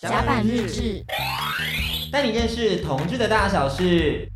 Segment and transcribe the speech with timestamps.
[0.00, 1.04] 甲板日志，
[2.12, 4.30] 带你认识同志的大小事。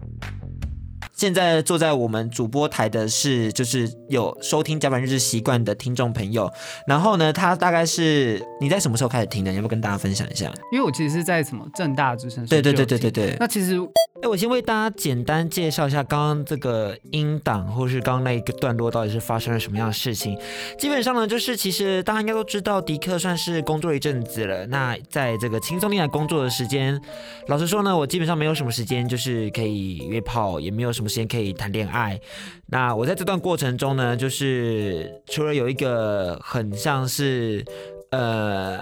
[1.23, 6.51] 现在坐在我们主播台的是，就是有收听甲板日志习惯的听众朋友。
[6.85, 9.53] 然后呢，他大概是你在什么时候开始听的？
[9.53, 10.53] 你要不要跟大家分享一下？
[10.73, 12.45] 因为我其实是在什么正大之声。
[12.47, 13.37] 对对对对对对。
[13.39, 13.79] 那其实，
[14.21, 20.37] 哎，我先为大家简单介绍一下刚刚这个音档，或是刚刚那一个段落到底是发生了什么样的事情。
[20.77, 24.67] 基本上呢，就是其实大家应该都知道，迪克算是工作一阵子了。
[24.67, 27.01] 那在这个轻松电台工作的时间，
[27.47, 32.21] 老实说呢，我基本上没有什么时间，就是可以约炮，也没有什么时先可以谈恋爱。
[32.67, 37.65] 那我在这段过程中呢，就是除了有一个很像是
[38.11, 38.81] 呃。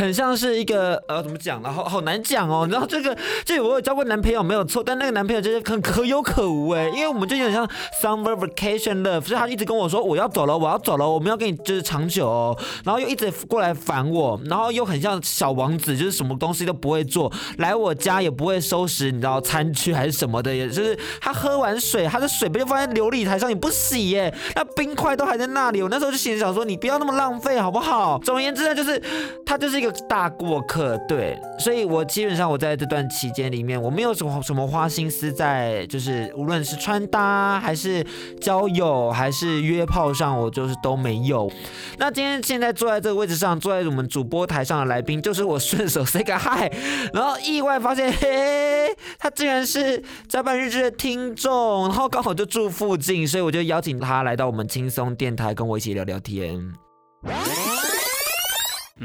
[0.00, 1.70] 很像是一个呃，怎么讲呢？
[1.70, 2.66] 好好难讲哦。
[2.72, 3.14] 然后这个，
[3.44, 7.68] 这我有交过男朋友没有错，但那个男朋友就是很可有可无哎，因为我们就有点像
[8.02, 12.58] summer vacation love，所以他一直跟我说我要走了，我要走了，我们要跟你就是长久哦。
[12.82, 25.82] 然后又一直过来烦我，然后又很像小王子，就是什么东西都不会做，来我家也不会收拾，你知道餐具还是什么的，也就是他喝完水，他的水杯就放在琉璃台上，也不洗耶，那冰块都还在那里。
[25.82, 28.18] 我那时候就心里想说，你不要那么浪费好不好？
[28.24, 28.98] 总而言之呢，就是
[29.44, 29.89] 他就是一个。
[30.08, 38.04] 大过客，对，所以我基本上我在这段期间里面，我没有什么什么花心思在，就是无论是穿搭还是
[38.40, 41.50] 交友还是约炮上，我就是都没有。
[41.98, 46.70] 那今天现在坐在这个位置上，坐在我们主播台上的来宾，就是我顺手 say 个 hi，
[47.12, 56.72] 然后意外发现，嘿，他竟然是加班日志的听众，然后刚好就住附近，所以我就邀请他来到我们轻松电台，跟我一起聊聊天。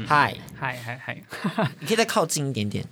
[0.04, 1.22] 嗨嗨嗨嗨！
[1.80, 2.84] 你可以再靠近一点点，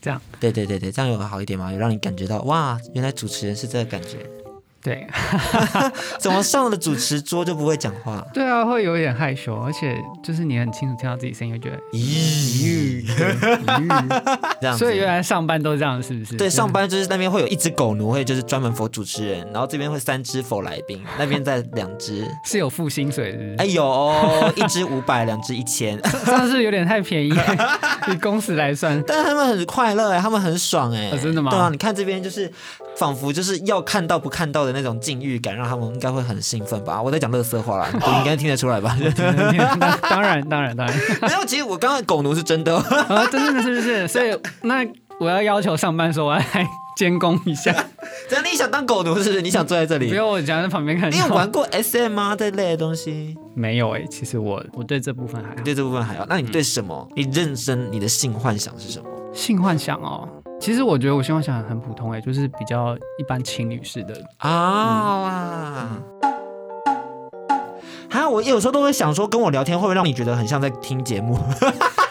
[0.00, 0.20] 这样。
[0.38, 1.72] 对对对对，这样有好一点吗？
[1.72, 4.18] 有让你感觉到哇，原来主持人是这个感觉。
[4.82, 5.06] 对，
[6.18, 8.24] 怎么上了主持桌就不会讲话？
[8.34, 14.22] 对啊，会有点害羞，而且就是你很清楚听到自己声音，会觉得咦咦
[14.60, 14.76] 这样。
[14.76, 16.36] 所以原来上班都这样，是不是？
[16.36, 22.26] 对，上班就是那边会有一只狗奴，会就是专门 for 主持人，然后这边会三只 for 来宾，那边再两只。
[22.44, 23.38] 是有付薪水的？
[23.58, 27.32] 哎呦，哦，一只五百，两只一千，真的是有点太便宜，
[28.10, 29.00] 以工时来算。
[29.06, 31.50] 但是他们很快乐哎，他们很爽哎，真的吗？
[31.50, 32.50] 对啊，你看这边就是
[32.96, 34.72] 仿佛就是要看到不看到的。
[34.72, 37.00] 那种禁欲感让他们应该会很兴奋吧？
[37.02, 38.96] 我在讲乐色话啦，你 应该听得出来吧？
[40.08, 40.96] 当然，当然，当然。
[41.20, 44.08] 没有，其实我刚刚狗奴是真的，啊， 真的是不是？
[44.08, 44.82] 所以那
[45.20, 46.66] 我要要求上班的时候我要来
[46.96, 47.72] 监工一下。
[48.30, 49.42] 真的你想当狗奴，是不是？
[49.42, 50.08] 你想坐在这里？
[50.08, 51.10] 不用，我讲在旁边看。
[51.12, 52.34] 你有玩过 SM 吗？
[52.34, 54.06] 这类的东西没有哎、欸。
[54.06, 56.24] 其实我我对这部分还好，对这部分还好。
[56.28, 57.06] 那你对什么？
[57.10, 59.08] 嗯、你认真，你的性幻想是什么？
[59.34, 60.26] 性幻想哦。
[60.62, 65.98] 其实我觉得我性幻想很普通哎，就是比较一般情侣式的啊。
[68.08, 71.36] 还有、嗯、我有时候都会想说，跟我聊天会不会让你觉得很像在听节目？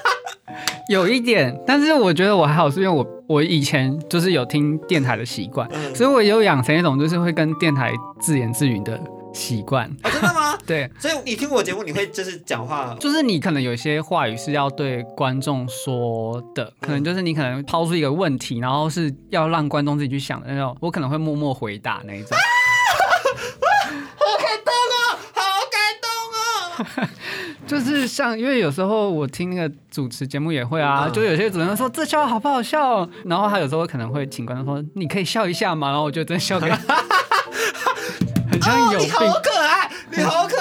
[0.91, 8.99] 有一点，但是我觉得我还好，是因为我我以前就是有听电台的习惯，嗯、所以我有养成一种就是会跟电台自言自语的。
[9.33, 10.50] 习惯、哦、真的吗？
[10.71, 22.29] 对，所以你听我节目，你会就是讲话，就是你可能有些话语是要对观众说的，可能就是你可能抛出一个问题，然后是要让观众自己去想的那种，我可能会默默回答那一种。
[22.37, 22.39] 啊、
[24.15, 26.09] 好感动哦，好感动
[27.03, 27.09] 哦！
[27.67, 36.71] 就是像，因为有时候我听那个主持节目也会啊，嗯、就有些主持人说这笑话好不好笑，然后他有时候可能会请观众说，你可以笑一下嘛，然后我就真笑给。
[38.63, 40.60] 哦，你好可爱，你好可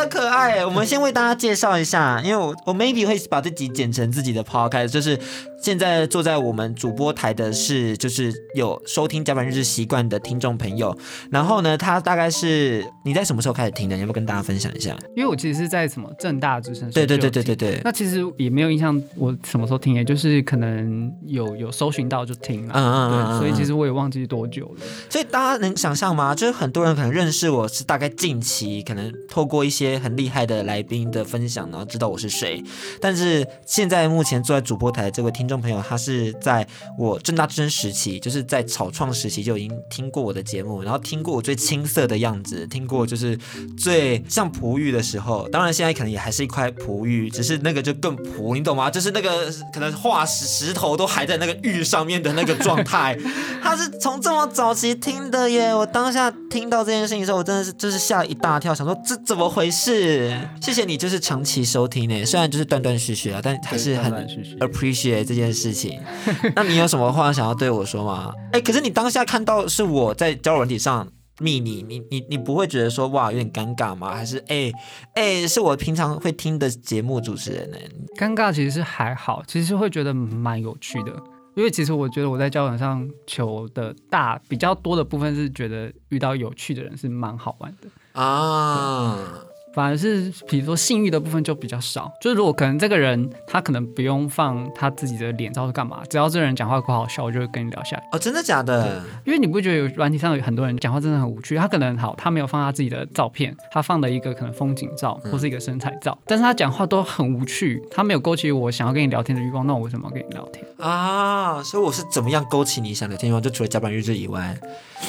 [0.00, 0.64] 的可爱！
[0.64, 5.18] 我们先为大家介绍一下，因为我我 maybe 会把自己剪成自己的抛开就是。
[5.62, 10.96] 现在坐在我们主播台的是，就是有收听甲板日志习惯的听众朋友。
[11.30, 13.94] 然后呢，他大概是你在什么时候开始听的？
[13.94, 14.96] 你要不要跟大家分享一下？
[15.14, 17.80] 因为我其实是在什么正大之声，对对对对对对。
[17.84, 22.72] 那其实也没有印象，我什么时候听，也就是可能有有搜寻到就听了。
[22.74, 23.38] 嗯嗯嗯。
[23.38, 24.80] 对，所以其实我也忘记多久了。
[25.10, 26.34] 所以大家能想象吗？
[26.34, 32.64] 就是很多人可能认识我是大概近期，可能透过一些很厉害的来宾的分享，然后知道我是谁。
[33.00, 36.66] 但是现在目前坐在主播台的这位听众朋友，他是在
[36.98, 43.38] 我正大之声时期，就是在草创时期就已经听过我的节目，然后听过我最青涩的样子，听过就是
[43.76, 45.46] 最像璞玉的时候。
[45.48, 48.90] 当然现在可能也还是一块璞玉，只是那个就更璞，你懂吗？
[48.90, 53.18] 就是那个可能化石石头都还在那个玉上面的那个状态。
[53.70, 55.72] 他是从这么早期听的耶！
[55.72, 60.36] 我当下听到这件事情的时候，我真的是就是吓了一大跳，想说这怎么回事？
[60.60, 64.12] 谢谢你，就是长期收听呢，虽然就是断断续续啊，但还是很
[64.58, 66.00] appreciate 这件事情。
[66.56, 68.32] 那你有什么话想要对我说吗？
[68.46, 71.06] 哎、欸，可是你当下看到是我在交友软体上
[71.38, 74.12] 密你，你你你不会觉得说哇有点尴尬吗？
[74.16, 74.72] 还是哎
[75.14, 77.76] 哎、欸欸、是我平常会听的节目主持人呢？
[78.18, 81.12] 尴尬其实是还好，其实会觉得蛮有趣的，
[81.54, 89.44] 因为其实我觉得我在交往上求的大比较多的部分是觉得遇到有趣的人是蛮好玩的啊。
[89.72, 92.12] 反而是，比如说性欲的部分就比较少。
[92.20, 98.08] 就是如果可能，这个人他可能不用放他自己的脸照是干嘛，只要这个人讲话够好笑，我就会跟你聊下来。
[98.12, 99.02] 哦，真的假的？
[99.24, 101.56] 因为你不觉得有软体上有很多人讲话真的很无趣？
[101.56, 111.62] 他可能好，他没有放他自己的照片，他放的一个可能风景照或是一个身材照，嗯、但是他讲话都很无趣，他没有勾起我想要跟你聊天的欲望，那我为什么要跟你聊天啊？
[111.62, 113.40] 所以我是怎么样勾起你想聊天欲望？
[113.40, 114.58] 就除了甲板日志以外，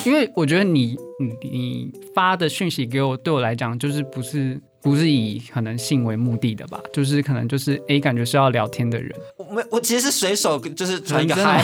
[0.06, 4.51] 因为我觉得你你你发的讯息给我，对我来讲就是不是。
[4.82, 9.12] 不是以可能性为目的的吧，就是可能就是哎，感觉是要聊天的人。
[9.38, 11.64] 我没，我其实是随手就是传一个嗨，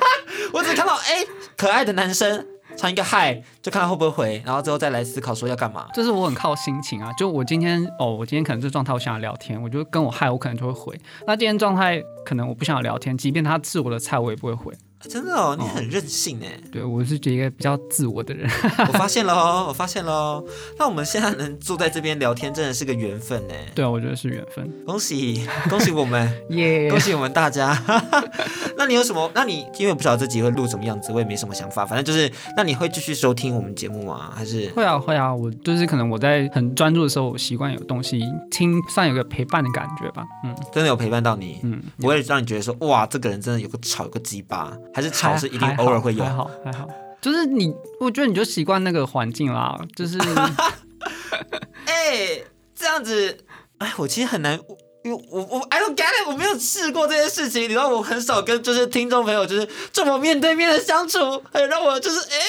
[0.52, 1.24] 我只看到哎
[1.56, 2.46] 可爱的男生
[2.76, 5.86] 传一个嗨，就看他会不会回，然后之后再来思考说要干嘛。
[5.94, 11.00] 就是我很靠心情啊，就我今天哦，我今天可能这状态我想要聊天，我就跟我嗨，我可能就会回。
[11.26, 14.72] 那今天状态可能我不想要聊天，即便他是我的菜，我也不会回。
[15.08, 16.68] 真的哦，你很任性哎、哦。
[16.72, 18.48] 对，我是觉得一个比较自我的人。
[18.88, 20.44] 我发现了哦，我发现了哦。
[20.78, 23.54] 那我们现在能坐在这边聊天，真的是个缘分呢。
[23.74, 24.70] 对啊，我觉得是缘分。
[24.84, 26.88] 恭喜恭喜我们， 耶！
[26.90, 27.80] 恭喜我们大家。
[28.76, 29.30] 那你有什么？
[29.34, 31.84] 那你因为我不知道这集会录什么样子，我也没什么想法。
[31.86, 34.30] 反正就是，那你会继续收听我们节目吗？
[34.34, 35.34] 还是会啊会啊。
[35.34, 40.24] 我就是可能我在很专注的时候，我习惯有东西听，算有个陪伴的感觉吧。
[40.44, 41.60] 嗯，真的有陪伴到你。
[41.62, 45.68] 嗯，不会让你觉得说哇，这个人真的有个吵，有个鸡巴，还是吵是一定。
[45.76, 46.88] 偶尔会有，还好还好，
[47.20, 50.16] 就是你，我觉得你就习惯那个环境啦，就是，
[51.86, 52.44] 哎、欸，
[52.74, 53.36] 这样子，
[53.78, 54.58] 哎，我其实很难，
[55.04, 61.18] 因为我我 I don't get it，我没有试过这件事情，你知道，我很少跟就是听众朋友就是这么面对面的相处，
[61.52, 62.36] 很让我就是哎。
[62.36, 62.44] 欸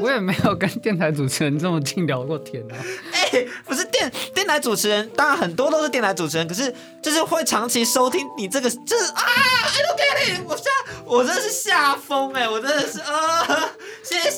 [0.00, 2.74] 我也没有跟电台主持人这么近聊过天啊！
[3.66, 10.64] 不是电电台主持人，当然很多都是电台主持人，可是就是会长期收听你这个，就是啊，I don't get it，我下
[11.04, 13.70] 我真的是吓疯哎，我真的是啊，
[14.02, 14.30] 谢谢，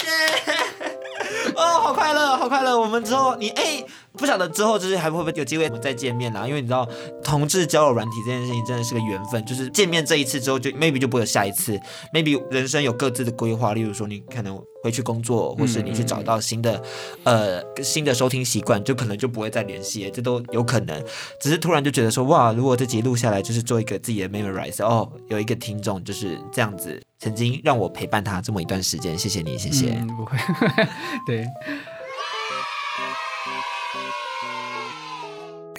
[1.56, 3.62] 哦，好快乐，好快乐，我们之后你哎。
[3.62, 3.86] 欸
[4.18, 6.46] 不晓得之后就是还会不会有机会我们再见面啦？
[6.46, 6.88] 因为你知道，
[7.22, 11.78] 同志交友软体这件事情真的是个缘分，就是见面这一次之后就 maybe 就不会有下一次
[12.12, 16.82] ，maybe 人生有各自的规划，例如说你可能回去工作，或是你去找到新的、
[17.24, 21.02] 呃新的收听习惯，就可能就不会再联系，这都有可能。
[21.40, 29.92] 只是突然就觉得说，哇，如果这集录下来就是做一个自己的 memorize 哦，有一个听众就是这样子，曾经让我陪伴他这么一段时间，谢谢你，谢谢。
[30.16, 30.36] 不会，
[31.26, 31.46] 对。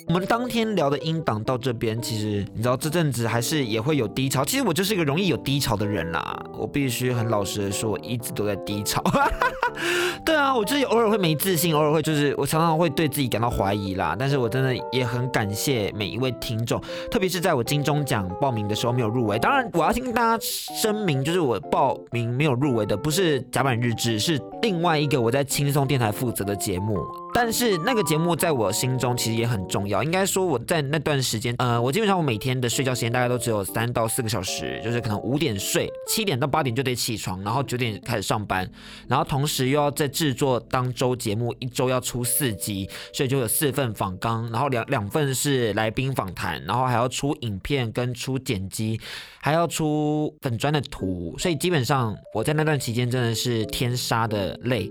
[0.07, 4.43] 我们当天聊的音档到这边，其实你知道这阵子还是也会有低潮。
[4.43, 9.01] 其实我就是一个容易有低潮的人啦，我必须很老实的说，我一直都在低潮。
[10.25, 14.15] 对啊，我就是偶尔会没自信，偶尔会就是我常常会对自己感到怀疑啦。
[14.17, 19.39] 但是我真的也很感谢每一位听众，特别是在我金钟奖报名的时候没有入围。
[19.39, 26.99] 当然，我要先跟大家声明，就是我报名没有入围的不是甲板日志，是另外一个我在轻松电台负责的节目。
[27.33, 29.92] 但是那个节目在我心中其实也很重要。
[30.01, 38.65] 应该说我在那段时间，呃，我基本上我每天的睡觉时间大概都只有三到四个小时，就是可能五点睡，七点到八点就得起床，然后九点开始上班，
[39.09, 48.99] 然后同时又要在制作当周节目，一周要出四集，所以就有四份访纲，然后两两份是来宾访谈，然后还要出影片跟出剪辑，
[49.41, 54.89] 还要出粉砖的图，所以基本上我在那段期间真的是天杀的累。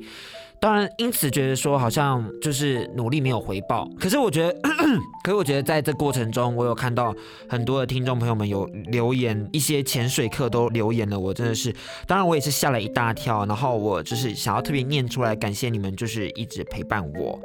[0.63, 3.91] 当然，因此觉得说好像就是努力没有回报。
[3.99, 4.61] 可是我觉得，
[5.25, 7.13] 可是我觉得在这过程中，我有看到
[7.49, 11.75] 很多的听众朋友们有留言，一些潜水客都留言了，我真的是，
[12.07, 13.45] 当然我也是吓了一大跳。
[13.45, 17.41] 然后我就是想要特别念出来，感谢你们，就是一直陪伴我。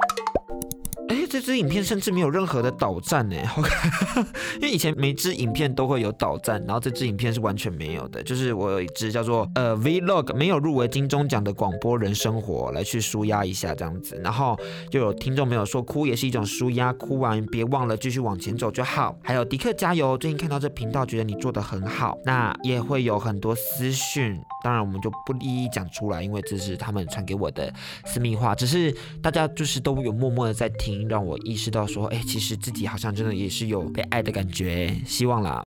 [1.38, 4.26] 哎，这支影片甚至没有任何的导赞呢，好看，
[4.56, 8.20] 因为以前每支影片都会有导赞，然后这支影片是完全没有的。
[8.24, 14.20] 就是我有一支叫做呃 Vlog 没有入围金钟奖的广播人生活，来去舒压一下这样子。
[14.22, 14.58] 然后
[14.90, 19.16] 就有听众没有说哭也是一种舒压，哭完别忘了继续往前走就好。
[19.22, 22.18] 还有迪克加油，最近看到这频道觉得你做的很好。
[22.24, 27.72] 那也会有很多私讯，当然我们就不一一讲出来，因为这是他们传给我的
[28.06, 28.56] 私密话。
[28.56, 28.92] 只是
[29.22, 30.88] 大家就是都有默默的在听。
[31.08, 35.62] 让我我意识到说，哎，其实自己好像真的也是有被爱的感觉，希望啦。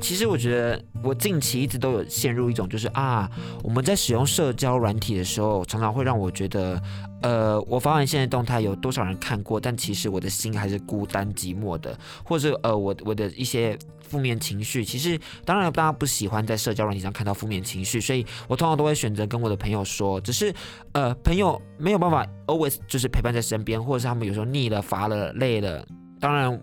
[0.00, 3.30] 其实我觉得我近期一直都有陷入一种，就是啊，
[3.62, 6.80] 我们在使用社交软体的时候，常常会让我觉得，
[7.22, 20.52] 呃，我发完现在动态有多少人看过，但其实我的心还是孤单寂寞的，或者呃，我我的一些负面情绪，其实当然大家不喜欢在社交软体上看到负面情绪，所以我通常都会选择跟我的朋友说，只是
[20.92, 25.84] 呃，朋友没有办法 always 就是陪伴在身边，或者是他们有时候腻了、乏了、累了，
[26.20, 26.60] 当然。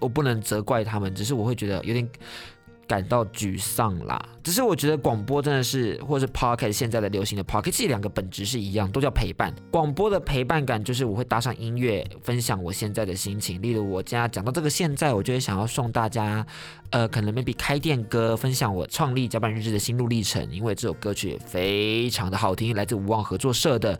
[0.00, 2.08] 我不能责怪他们，只是我会觉得有点
[2.86, 4.20] 感到沮丧啦。
[4.44, 9.52] 只是我觉得广播真的是，或者是 Podcast 现在的流行的 Podcast，这两个本质是一样，都叫陪伴。
[9.72, 13.60] 广播的陪伴感就是我会搭上音乐，分享我现在的心情。
[13.60, 16.46] 例如我家讲到这个现在，我就会想要送大家，
[16.90, 23.98] 呃，可能 maybe 开店歌，分享我创立甲板日志的心路历程，因为这首歌曲非常的好听，来自无望合作社的。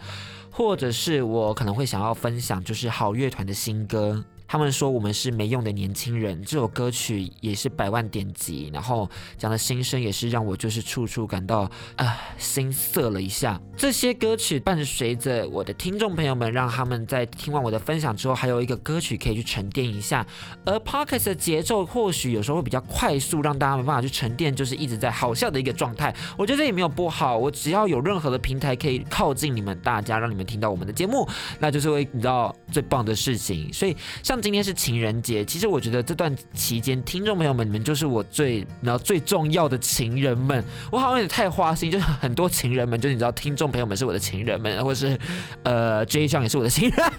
[0.48, 4.24] 或者是我可能会想要分享，就是好乐团的新歌。
[4.48, 13.60] 他们说我们是没用的年轻人，这首歌曲也是百万点击，然后讲的心声也是让我就是处处感到啊、心塞了一下。
[13.76, 20.24] 这些歌曲伴随着我的听众朋友们，让他们在听完我的分享之后，还有一个歌曲可以去沉淀一下。
[20.64, 26.14] 而 Podcast 的节奏或许有时候会比较快速，让大家没办法去沉淀，就是一直在好笑的一个状态。
[26.38, 33.72] 我觉得这也没有不好，我只要有任何的平台可以靠近你们大家，让你们听到我们的节目，那就是会你知道最棒的事情。
[33.72, 34.35] 所以像。
[34.40, 40.64] 今天是情人节，其实我觉得这段期间，听众朋友们，你们就是我最然后最重要的情人们。
[40.90, 45.18] 我好像有点太花心，就是很多情人们，就你知道，听众朋友们是我的情人们，或者是
[45.62, 47.12] 呃，J 项也是我的情人，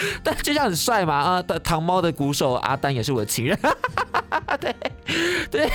[0.22, 3.58] 但 J 项很帅嘛啊，糖猫的鼓手阿丹也是我的情人，
[4.60, 4.74] 对
[5.50, 5.70] 对，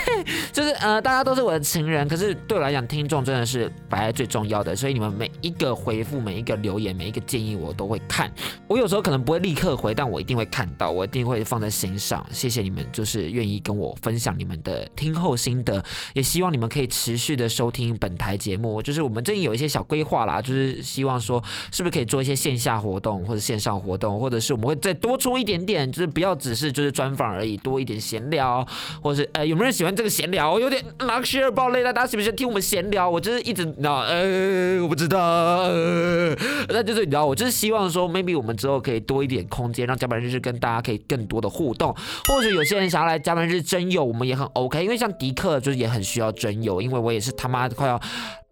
[0.54, 8.32] 就是呃，大家都是我的情人，可是对我来讲，听众真的是摆在最重要的，所以你们每一个回复、每一个留言、每一个建议，我都会看。
[8.68, 10.44] 我有时候可能不会立刻回，但我一定会。
[10.54, 18.80] 看到我一定会放在心上，谢谢你们，就是愿意跟我分享你们的听后心得，也希望你们可以持续的收听本台节目。
[18.84, 28.64] 就是我们最近有一些小规划啦，就是希望说是不是可以做一些线下活动或者线上活动，或者是我们会再多出一点点，就是不要只是就是专访而已，多一点闲聊，
[29.02, 30.60] 或者是呃有没有人喜欢这个闲聊？
[30.60, 33.10] 有点 luxury 爆累了，大家喜不喜欢听我们闲聊？
[33.10, 36.36] 我就是一直那呃我不知道，呃，
[36.70, 40.44] 那就是你知道我就是希望说 maybe 我们之后可以多一点空间，让加班日志。
[40.44, 41.96] 跟大家可以更多的互动，
[42.28, 44.84] 或者有些人想要来加班日志征友，我们也很 OK。
[44.84, 47.98] 因为像迪克就是也很需要征友，因为我也是他妈快要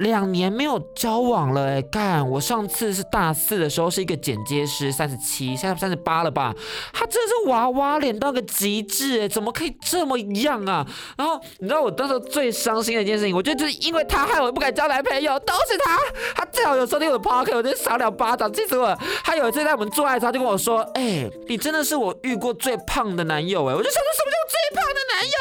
[0.01, 2.27] 两年没有交往了哎，干！
[2.27, 6.53] 我上次是大四的时候是一个剪接师，三十七，现在三十八了吧？
[6.91, 10.83] 他真的是娃娃脸到个极致哎，怎么可以这么样啊？
[11.17, 15.99] 然后你知道我当时最伤心的一件事情，我觉得就是因为他害我不敢交男朋友，都是他。
[16.35, 18.97] 他最好有收听我的 podcast，我就赏两巴掌，气死我。
[19.23, 25.35] 他有一次在我们做爱的时候，他就跟我说：“哎、你真的。”是我遇过最胖的男友哎，我就想说什么叫最胖的男友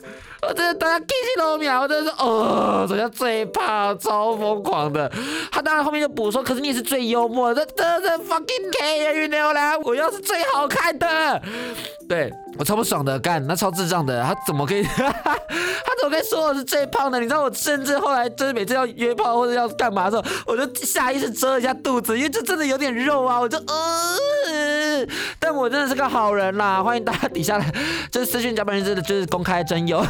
[0.00, 0.29] 啊？
[0.42, 1.80] 我真的大家记起了没有？
[1.80, 3.98] 我真的是哦，什么叫最胖？
[3.98, 5.10] 超疯狂的。
[5.52, 11.42] 他当然后面就补说，可是你也是最幽默的，真的 fucking care you now 啦，我要是最好看的。
[12.08, 14.82] 对，我超不爽的，干，那超智障的，他怎么可以？
[14.96, 17.20] 他怎么可以说我是最胖的？
[17.20, 24.16] 你知道我甚至后来就是每次要约炮或者要干嘛的时候，我就下意识遮一下肚子，因为这真的有点肉啊，我就呃，
[25.38, 27.72] 但我真的是个好人啦，欢迎大家底下来
[28.10, 30.04] 就是私讯加班人，真的，就是公开征友。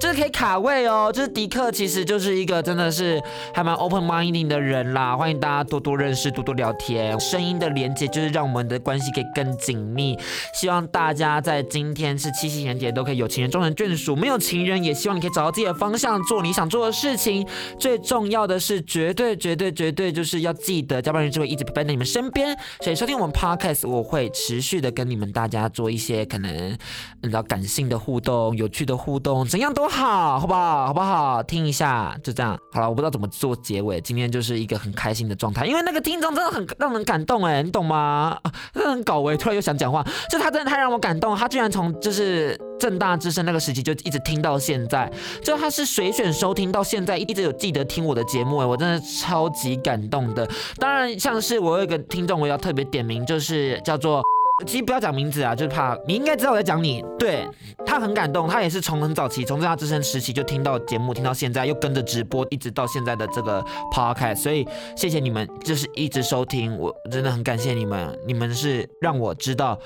[0.00, 3.22] 就是可以卡位哦，就是迪克其实就是一个真的是
[3.54, 7.18] 还蛮 open minding 的人啦，欢迎大家多多认识，多多聊天。
[7.20, 10.18] 声音的连接就是让我们的关系可以更紧密。
[10.54, 17.46] 希望大家在今天是七夕情人节都可以有情人终成眷属，没有情人也希望你可以找到自己的方向，做你想做的事情。
[17.78, 22.56] 最重要的是，绝对绝对绝对就是要记得，加班人就会一直陪伴在你们身边。
[22.80, 26.76] 所以收听我们 podcast，我会持续的跟你们大家做一些可能
[27.20, 30.86] 比较感性的互动，有趣的互动，怎样都好，好不好？
[30.86, 31.42] 好不好？
[31.42, 32.58] 听一下，就这样。
[32.72, 34.00] 好了，我不知道怎么做结尾。
[34.00, 38.38] 今天就是一个很开心的状态，因为那个听众真的很让人感动，哎，你懂吗？
[38.42, 45.10] 啊真的很搞哎，突然又想讲话，就他真的太让我感动，他居然从就是正大之声那个时期就一直听到现在，
[45.42, 50.48] 就他是随选收听到现在，一直有记得听我的节目，哎，我真的超级感动的。
[50.78, 54.22] 当然，像是我有一个听众，我要特别点名，就是叫做。
[54.64, 57.04] 其实不要讲名字啊，就是怕你应该知道我在讲你。
[57.18, 57.48] 对，
[57.86, 64.36] 他很感动，他也是从很早期，从政大之声时期就听到节目，听到现在又跟着直播，一直到现在的这个 podcast。
[64.36, 64.66] 所以
[64.96, 69.78] 谢谢你们，就是一直收听，我真的很感谢你们，你们是让我知道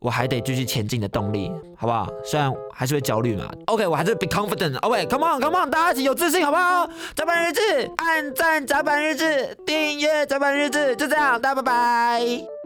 [0.00, 2.08] 我还得继续前进的动力，好不好？
[2.24, 3.48] 虽然还是会焦虑嘛。
[3.66, 4.76] OK，我还是 be confident。
[4.80, 6.88] OK，come on，come on，大家一起有自信，好不好？
[7.14, 12.59] 甲板日志，按赞甲板日志，订阅甲板日志，就这样，大家拜拜。